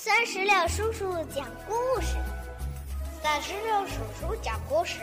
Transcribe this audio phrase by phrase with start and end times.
[0.00, 2.14] 三十六叔叔讲故事，
[3.20, 5.00] 三十六叔叔讲故事，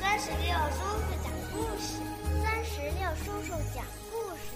[0.00, 1.98] 三十六叔叔讲故事，
[2.44, 4.54] 三十六叔叔讲故事。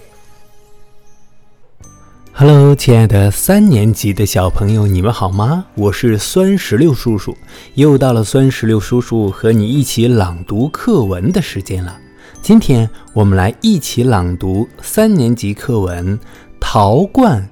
[2.33, 5.64] Hello，亲爱的三年级的小朋友，你们好吗？
[5.74, 7.36] 我是酸石榴叔叔，
[7.74, 11.98] 又到了酸石榴叔叔和你一起朗读课文的时间了。
[12.40, 16.16] 今天我们来一起朗读三年级课文
[16.60, 17.42] 《陶罐》。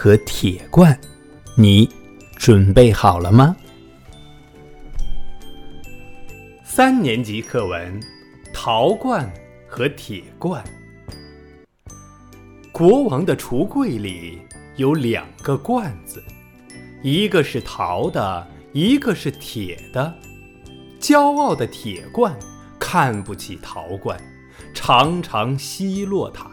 [0.00, 0.96] 和铁罐，
[1.56, 1.88] 你
[2.36, 3.56] 准备好了吗？
[6.62, 8.00] 三年级课文
[8.54, 9.28] 《陶罐
[9.66, 10.62] 和铁罐》。
[12.70, 14.38] 国王的橱柜里
[14.76, 16.22] 有两个罐子，
[17.02, 20.14] 一个是陶的，一个是铁的。
[21.00, 22.38] 骄傲的铁罐
[22.78, 24.16] 看不起陶罐，
[24.72, 26.48] 常常奚落它。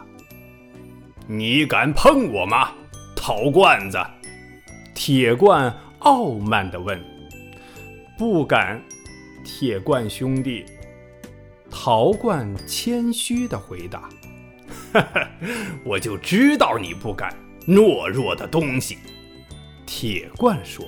[1.28, 2.72] 你敢碰我吗？
[3.28, 3.98] 陶罐子，
[4.94, 7.04] 铁罐傲慢地问
[8.20, 8.80] ：“不敢。”
[9.44, 10.64] 铁罐兄弟，
[11.68, 14.08] 陶罐谦虚地回答
[14.94, 15.28] ：“哈哈，
[15.84, 17.36] 我就知道你不敢，
[17.68, 19.00] 懦弱的东西。”
[19.88, 20.86] 铁罐说，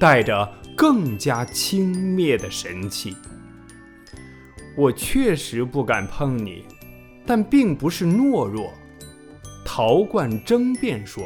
[0.00, 3.14] 带着更加轻蔑的神气
[4.78, 6.64] ：“我确实不敢碰你，
[7.26, 8.72] 但并不是懦弱。”
[9.62, 11.22] 陶罐争辩说。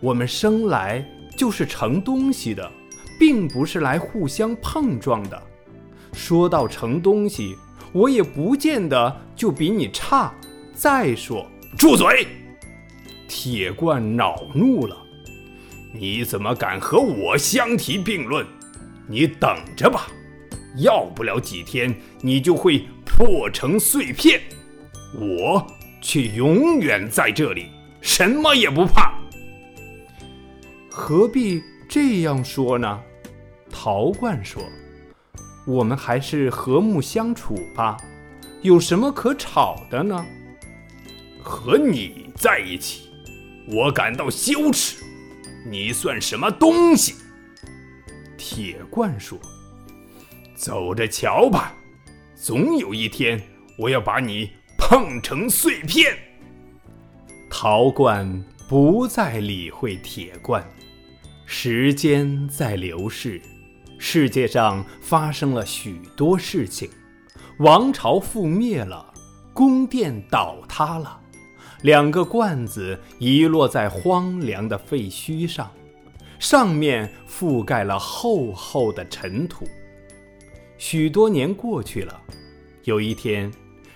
[0.00, 1.04] 我们生来
[1.36, 2.70] 就是盛东西的，
[3.18, 5.42] 并不是来互相碰撞的。
[6.12, 7.56] 说到盛东西，
[7.92, 10.32] 我也不见得就比你差。
[10.74, 11.46] 再说，
[11.78, 12.26] 住嘴！
[13.28, 14.96] 铁罐恼怒了，
[15.92, 18.46] 你怎么敢和我相提并论？
[19.08, 20.06] 你等着吧，
[20.78, 24.40] 要不了几天，你就会破成碎片。
[25.18, 25.66] 我
[26.02, 27.66] 却永远在这里，
[28.00, 29.14] 什么也不怕。
[30.98, 33.02] 何必这样说呢？
[33.70, 34.62] 陶罐说
[35.68, 37.98] ：“我们还是和睦相处吧，
[38.62, 40.24] 有什么可吵的呢？”
[41.44, 43.10] 和你在一起，
[43.68, 45.04] 我感到羞耻。
[45.70, 47.16] 你算什么东西？
[48.38, 49.38] 铁罐说
[50.56, 51.74] ：“走着瞧吧，
[52.34, 53.38] 总有一天
[53.78, 56.16] 我要把你碰成碎片。”
[57.52, 60.66] 陶罐不再理会铁罐。
[61.48, 63.40] 时间在流逝，
[63.98, 66.90] 世界上发生了许多事情，
[67.60, 69.14] 王朝覆灭了，
[69.54, 71.20] 宫殿倒塌了，
[71.82, 75.70] 两个罐子遗落在荒凉的废墟上，
[76.40, 79.64] 上面覆盖了厚厚的尘土。
[80.78, 82.20] 许多年过去了，
[82.82, 83.48] 有一天，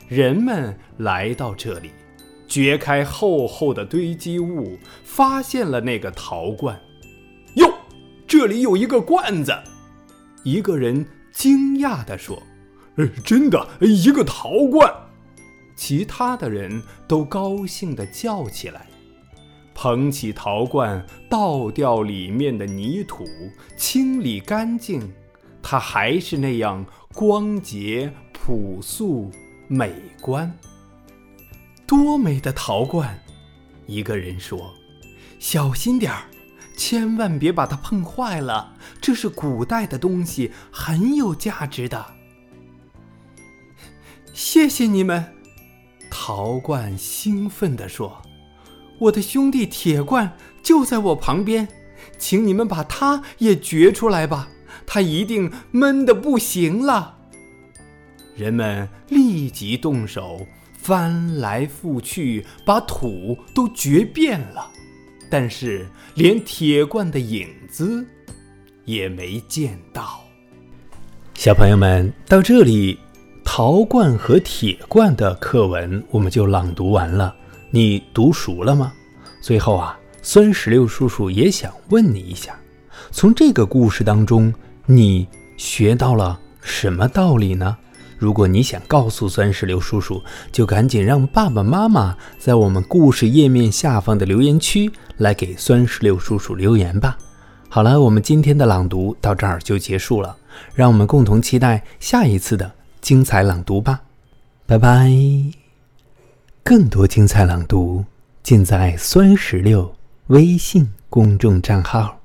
[0.06, 1.90] 人们来到这里，
[2.46, 6.80] 掘开厚厚的堆积物，发现了那个陶罐。
[8.30, 9.52] 这里有一个罐子，
[10.44, 12.40] 一个人惊讶地说
[12.94, 14.88] ：“呃，真的，一个陶罐。”
[15.74, 18.86] 其他的人都高兴地叫起来，
[19.74, 23.26] 捧起陶罐，倒掉里面的泥土，
[23.76, 25.12] 清理干净，
[25.60, 29.28] 它还是那样光洁、朴素、
[29.66, 30.56] 美观。
[31.84, 33.20] 多美的陶罐！
[33.88, 34.72] 一个人说
[35.40, 36.22] ：“小心点儿。”
[36.80, 42.06] 千万别把它碰坏了，这是古代的东西，很有价值的。
[44.32, 45.34] 谢谢你们，
[46.10, 48.22] 陶罐兴奋地说
[48.98, 50.32] ：“我的兄弟铁罐
[50.62, 51.68] 就在我旁边，
[52.18, 54.48] 请你们把它也掘出来吧，
[54.86, 57.18] 它一定闷得不行了。”
[58.34, 64.70] 人们立即动手，翻来覆去，把土都掘遍了。
[65.30, 68.04] 但是连铁罐的影子
[68.84, 70.20] 也没见到。
[71.34, 72.98] 小朋友们，到这里，
[73.44, 77.34] 陶罐和铁罐的课文我们就朗读完了。
[77.70, 78.92] 你读熟了吗？
[79.40, 82.58] 最后啊，酸石榴叔叔也想问你一下：
[83.10, 84.52] 从这个故事当中，
[84.84, 87.78] 你学到了什么道理呢？
[88.20, 90.22] 如果你想告诉酸石榴叔叔，
[90.52, 97.16] 就赶紧让爸爸妈妈在我们故事页面下方的留言区来给酸石榴叔叔留言吧。
[97.70, 100.36] 好了，我们今天的朗读到这儿就结束了，
[100.74, 102.70] 让我们共同期待下一次的
[103.00, 104.02] 精彩朗读吧。
[104.66, 105.10] 拜拜！
[106.62, 108.04] 更多精彩朗读
[108.42, 109.94] 尽在酸石榴
[110.26, 112.19] 微信公众账号。